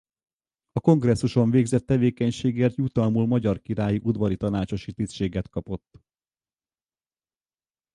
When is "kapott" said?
5.49-6.01